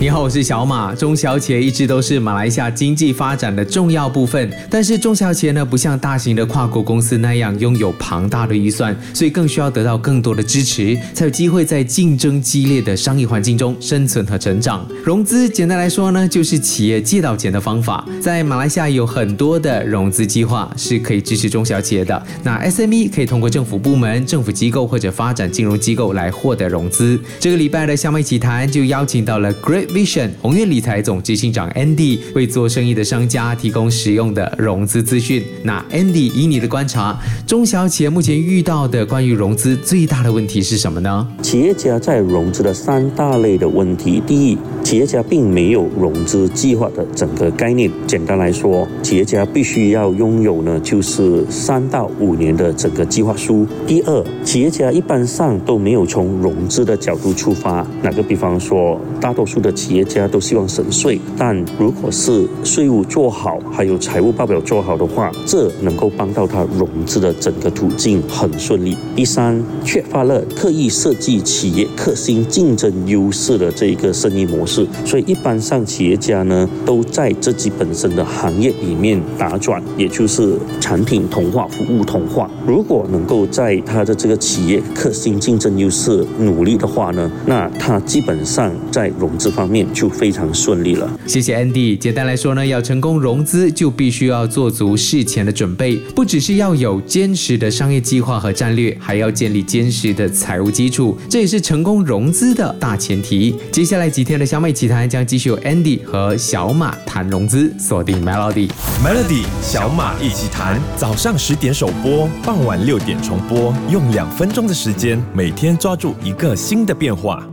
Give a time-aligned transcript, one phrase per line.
[0.00, 0.94] 你好，我是小马。
[0.94, 14.88] 中小企业一直都是马来西亚经济发展的重要部分，但是中小企业呢，不像大型的跨国公司那样拥有庞大的预算，所以更需要得到更多的支持，才有机会在竞争激烈的商业环境中生存和成长。
[15.04, 18.02] 融资简单来说呢，就是企业借到钱的方法。
[18.22, 22.26] 在马来西亚有很多的融资计划是可以支持中小企业的。
[22.42, 27.20] 那 SME 可以通过政府部门、政府机构或者发展金融机构来获得融资。
[27.38, 29.89] 这个礼拜的小美奇谈就邀请到了 Great。
[29.90, 35.42] Vision 宏愿理财总执行长 Andy 为做生意的商家提供实用的融资资讯。
[35.64, 41.26] 那 Andy 以你的观察，中小企业目前遇到的关于融资最大的问题是什么呢？
[41.42, 47.90] 企业家在融资的三大类的问题，第一，企业家并没有融资计划的整个概念。
[48.06, 53.66] 简单来说，企业家必须要拥有呢，就是三到五年的整个计划书。
[53.88, 57.84] 第二，企业家一般上都没有从融资的角度出发。
[58.02, 59.74] 哪个比方说，大多数的。
[59.80, 68.94] 企业家都希望省税，但如果是税务做好，还有财务报表做好的话，这能够帮到他融资的整个途径很顺利。
[69.16, 82.50] 第三，缺乏了特意设计企业核心竞争优势的这一个生意模式，所以一般上企业家呢都在自己本身的行业里面打转，也就是产品同化、服务同化。
[82.66, 89.59] 如果能够在他的这个企业核心竞争优势努力的话呢，那他基本上在融资方。
[89.68, 91.10] 面就非常顺利了。
[91.26, 91.96] 谢谢 Andy。
[91.96, 103.54] 简单来说呢，要成功融资，就必须要做足事前的准备，不只是要有坚实的商业计划和战略，还要建立坚实的财务基础，这也是成功融资的大前提。
[103.70, 110.80] 接下来几天的小美奇谈将继续有 Andy 和小马谈融资，锁定 Melody，Melody 小马一起谈。
[110.96, 117.46] 早上十点首播，傍晚六点重播，用两分钟的时间，每天抓住一个新的变化。